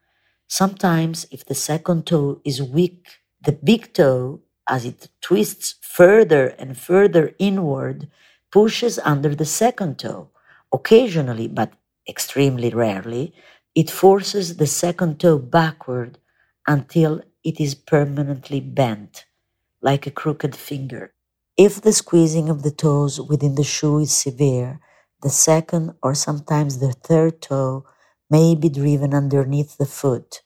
Sometimes, 0.47 1.25
if 1.31 1.45
the 1.45 1.55
second 1.55 2.05
toe 2.07 2.41
is 2.45 2.61
weak 2.61 3.05
The 3.45 3.53
big 3.53 3.93
toe, 3.93 4.41
as 4.67 4.83
it 4.85 5.09
twists 5.21 5.75
further 5.81 6.47
and 6.59 6.77
further 6.77 7.35
inward, 7.39 8.09
pushes 8.51 8.99
under 8.99 9.35
the 9.35 9.45
second 9.45 9.99
toe. 9.99 10.29
Occasionally, 10.73 11.47
but 11.47 11.71
extremely 12.09 12.69
rarely, 12.71 13.33
it 13.75 13.89
forces 13.91 14.57
the 14.57 14.67
second 14.67 15.19
toe 15.19 15.39
backward 15.39 16.17
until 16.67 17.21
it 17.43 17.59
is 17.61 17.75
permanently 17.75 18.59
bent, 18.61 19.25
like 19.81 20.07
a 20.07 20.11
crooked 20.11 20.55
finger. 20.55 21.13
If 21.57 21.81
the 21.81 21.93
squeezing 21.93 22.49
of 22.49 22.63
the 22.63 22.71
toes 22.71 23.21
within 23.21 23.55
the 23.55 23.63
shoe 23.63 23.99
is 23.99 24.11
severe, 24.11 24.79
the 25.21 25.29
second 25.29 25.93
or 26.03 26.13
sometimes 26.15 26.79
the 26.79 26.91
third 26.91 27.41
toe 27.41 27.85
may 28.29 28.55
be 28.55 28.69
driven 28.69 29.13
underneath 29.13 29.77
the 29.77 29.85
foot 29.85 30.41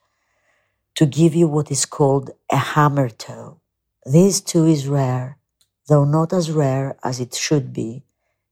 to 0.96 1.06
give 1.06 1.36
you 1.36 1.48
what 1.48 1.72
is 1.72 1.86
called 1.86 2.32
a 2.52 2.58
hammer 2.58 3.10
toe. 3.10 3.60
This 4.06 4.42
too 4.42 4.66
is 4.66 4.88
rare, 4.88 5.38
though 5.88 6.06
not 6.06 6.34
as 6.34 6.52
rare 6.52 6.98
as 7.04 7.20
it 7.20 7.36
should 7.36 7.74
be, 7.74 8.04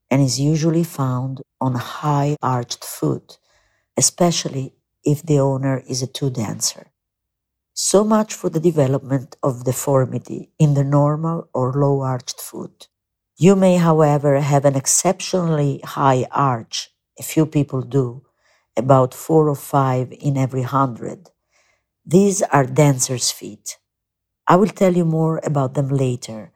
and 0.10 0.22
is 0.22 0.40
usually 0.40 0.84
found 0.84 1.42
on 1.62 1.76
a 1.76 1.80
high 2.02 2.36
arched 2.42 2.84
foot, 2.84 3.38
especially 3.98 4.74
if 5.04 5.24
the 5.24 5.40
owner 5.40 5.84
is 5.88 6.02
a 6.02 6.08
toe 6.08 6.30
dancer. 6.30 6.88
So 7.74 8.04
much 8.04 8.34
for 8.34 8.50
the 8.50 8.60
development 8.60 9.38
of 9.42 9.64
deformity 9.66 10.52
in 10.60 10.74
the 10.74 10.84
normal 10.84 11.50
or 11.54 11.74
low 11.74 12.02
arched 12.02 12.40
foot. 12.42 12.88
You 13.42 13.56
may, 13.56 13.78
however, 13.78 14.42
have 14.42 14.66
an 14.66 14.76
exceptionally 14.76 15.80
high 15.86 16.28
arch, 16.30 16.92
a 17.18 17.24
few 17.24 17.46
people 17.46 17.82
do, 17.82 18.24
about 18.76 19.14
four 19.14 19.48
or 19.48 19.56
five 19.56 20.12
in 20.12 20.36
every 20.36 20.64
hundred. 20.64 21.30
These 22.06 22.42
are 22.44 22.66
dancer's 22.66 23.32
feet. 23.32 23.78
I 24.48 24.58
will 24.58 24.68
tell 24.82 24.96
you 24.98 25.06
more 25.06 25.40
about 25.44 25.76
them 25.76 25.90
later, 25.90 26.52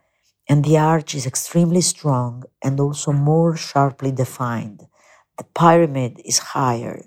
and 0.50 0.66
the 0.66 0.78
arch 0.78 1.16
is 1.16 1.26
extremely 1.26 1.82
strong 1.82 2.44
and 2.62 2.80
also 2.80 3.14
more 3.14 3.56
sharply 3.56 4.12
defined. 4.12 4.88
The 5.38 5.46
pyramid 5.56 6.22
is 6.26 6.52
higher. 6.56 7.06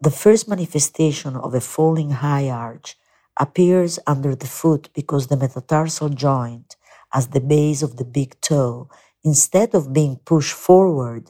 The 0.00 0.12
first 0.12 0.48
manifestation 0.48 1.36
of 1.36 1.54
a 1.54 1.60
falling 1.60 2.12
high 2.12 2.50
arch 2.50 2.96
appears 3.40 3.98
under 4.06 4.36
the 4.36 4.46
foot 4.46 4.90
because 4.94 5.26
the 5.26 5.36
metatarsal 5.36 6.10
joint, 6.10 6.76
as 7.12 7.28
the 7.28 7.40
base 7.40 7.82
of 7.82 7.96
the 7.96 8.04
big 8.04 8.40
toe, 8.40 8.88
instead 9.28 9.70
of 9.78 9.92
being 9.98 10.14
pushed 10.30 10.56
forward, 10.68 11.24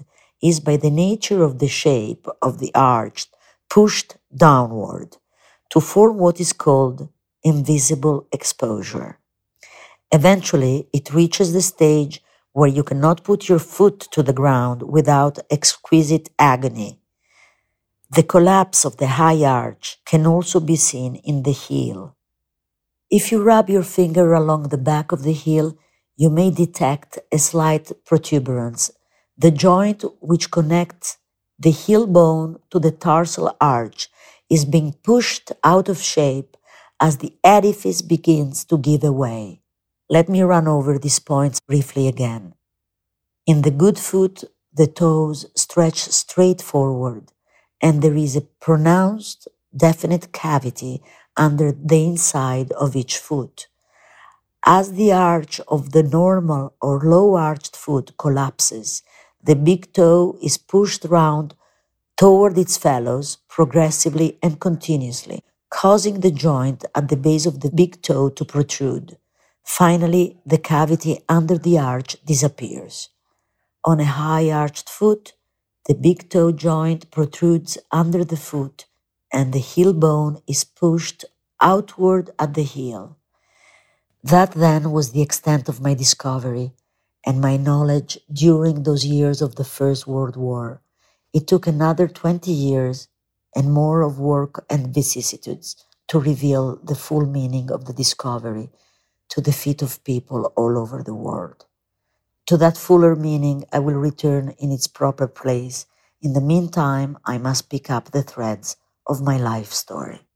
is 0.51 0.67
by 0.69 0.77
the 0.85 0.95
nature 1.07 1.43
of 1.49 1.53
the 1.63 1.73
shape 1.83 2.25
of 2.47 2.53
the 2.63 2.73
arch 2.75 3.21
pushed 3.77 4.11
downward 4.47 5.11
to 5.73 5.79
form 5.93 6.17
what 6.25 6.37
is 6.45 6.53
called 6.65 6.99
invisible 7.53 8.19
exposure. 8.39 9.11
Eventually, 10.19 10.77
it 10.99 11.15
reaches 11.21 11.49
the 11.53 11.67
stage 11.75 12.15
where 12.59 12.73
you 12.77 12.85
cannot 12.91 13.25
put 13.29 13.41
your 13.51 13.63
foot 13.77 13.99
to 14.15 14.21
the 14.29 14.39
ground 14.41 14.79
without 14.97 15.35
exquisite 15.57 16.29
agony. 16.53 16.93
The 18.17 18.29
collapse 18.35 18.81
of 18.89 18.97
the 19.01 19.11
high 19.21 19.43
arch 19.65 19.87
can 20.11 20.23
also 20.35 20.59
be 20.73 20.79
seen 20.91 21.13
in 21.31 21.37
the 21.47 21.57
heel. 21.67 22.01
If 23.19 23.25
you 23.31 23.39
rub 23.53 23.67
your 23.77 23.87
finger 23.99 24.27
along 24.41 24.63
the 24.65 24.85
back 24.93 25.13
of 25.13 25.21
the 25.27 25.37
heel, 25.47 25.69
you 26.19 26.31
may 26.31 26.51
detect 26.51 27.21
a 27.33 27.39
slight 27.39 27.93
protuberance, 28.07 28.93
the 29.39 29.53
joint 29.53 30.05
which 30.21 30.51
connects 30.51 31.19
the 31.59 31.71
heel 31.73 32.07
bone 32.09 32.59
to 32.71 32.81
the 32.81 32.93
tarsal 32.93 33.57
arch 33.61 34.09
is 34.51 34.67
being 34.67 34.95
pushed 35.05 35.53
out 35.65 35.89
of 35.89 36.03
shape 36.03 36.57
as 37.01 37.19
the 37.19 37.35
edifice 37.45 38.03
begins 38.03 38.65
to 38.67 38.79
give 38.79 39.05
away. 39.05 39.63
Let 40.11 40.29
me 40.29 40.43
run 40.43 40.69
over 40.69 40.99
these 40.99 41.21
points 41.21 41.61
briefly 41.61 42.09
again. 42.09 42.55
In 43.47 43.63
the 43.63 43.73
good 43.73 43.99
foot, 43.99 44.45
the 44.75 44.89
toes 44.89 45.47
stretch 45.57 46.01
straight 46.01 46.63
forward 46.63 47.33
and 47.83 48.03
there 48.03 48.17
is 48.17 48.37
a 48.37 48.43
pronounced, 48.43 49.49
definite 49.77 50.33
cavity 50.33 51.03
under 51.37 51.73
the 51.73 52.05
inside 52.05 52.73
of 52.73 52.97
each 52.97 53.19
foot. 53.19 53.69
As 54.67 54.93
the 54.93 55.13
arch 55.13 55.61
of 55.69 55.93
the 55.93 56.03
normal 56.05 56.75
or 56.81 57.01
low 57.01 57.35
arched 57.37 57.77
foot 57.77 58.17
collapses, 58.19 59.03
the 59.43 59.57
big 59.57 59.93
toe 59.93 60.39
is 60.43 60.59
pushed 60.59 61.05
round 61.07 61.55
toward 62.17 62.59
its 62.59 62.79
fellows 62.79 63.39
progressively 63.49 64.39
and 64.43 64.61
continuously, 64.61 65.43
causing 65.71 66.21
the 66.21 66.31
joint 66.33 66.85
at 66.95 67.09
the 67.09 67.17
base 67.17 67.47
of 67.47 67.61
the 67.61 67.71
big 67.71 68.03
toe 68.03 68.31
to 68.31 68.45
protrude. 68.45 69.19
Finally, 69.65 70.39
the 70.47 70.59
cavity 70.59 71.21
under 71.29 71.59
the 71.59 71.79
arch 71.79 72.17
disappears. 72.25 73.11
On 73.85 74.01
a 74.01 74.07
high 74.07 74.51
arched 74.51 74.91
foot, 74.91 75.35
the 75.89 75.95
big 75.95 76.31
toe 76.31 76.53
joint 76.53 77.11
protrudes 77.13 77.79
under 77.93 78.25
the 78.25 78.39
foot 78.39 78.87
and 79.33 79.53
the 79.55 79.61
heel 79.61 79.95
bone 79.95 80.43
is 80.49 80.65
pushed 80.65 81.27
outward 81.63 82.31
at 82.41 82.55
the 82.55 82.65
heel. 82.65 83.18
That 84.31 84.53
then 84.53 84.93
was 84.93 85.13
the 85.13 85.23
extent 85.23 85.69
of 85.69 85.81
my 85.81 85.95
discovery 85.95 86.75
and 87.27 87.41
my 87.41 87.57
knowledge 87.57 88.19
during 88.33 88.83
those 88.83 89.05
years 89.07 89.41
of 89.41 89.57
the 89.57 89.65
First 89.65 90.07
World 90.07 90.37
War. 90.37 90.83
It 91.33 91.47
took 91.47 91.67
another 91.67 92.09
20 92.09 92.53
years 92.53 93.09
and 93.57 93.73
more 93.73 94.03
of 94.03 94.19
work 94.19 94.67
and 94.69 94.95
vicissitudes 94.95 95.77
to 96.09 96.21
reveal 96.21 96.77
the 96.77 96.95
full 96.95 97.27
meaning 97.27 97.71
of 97.71 97.87
the 97.87 97.95
discovery 97.95 98.71
to 99.31 99.41
the 99.41 99.53
feet 99.53 99.83
of 99.83 100.05
people 100.05 100.53
all 100.57 100.79
over 100.79 101.03
the 101.03 101.15
world. 101.15 101.67
To 102.49 102.59
that 102.59 102.79
fuller 102.79 103.17
meaning, 103.17 103.65
I 103.73 103.81
will 103.81 103.97
return 103.97 104.55
in 104.59 104.73
its 104.73 104.89
proper 104.89 105.29
place. 105.29 105.87
In 106.23 106.35
the 106.35 106.43
meantime, 106.43 107.19
I 107.25 107.39
must 107.39 107.71
pick 107.71 107.91
up 107.91 108.13
the 108.13 108.25
threads 108.25 108.77
of 109.07 109.23
my 109.23 109.39
life 109.39 109.73
story. 109.73 110.28